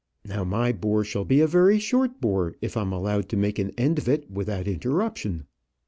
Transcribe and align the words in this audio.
Now 0.25 0.43
my 0.43 0.71
bore 0.71 1.03
shall 1.03 1.25
be 1.25 1.41
a 1.41 1.45
very 1.45 1.77
short 1.77 2.19
bore 2.19 2.55
if 2.59 2.75
I'm 2.75 2.91
allowed 2.91 3.29
to 3.29 3.37
make 3.37 3.59
an 3.59 3.69
end 3.77 3.99
of 3.99 4.09
it 4.09 4.31
without 4.31 4.67
interruption." 4.67 5.45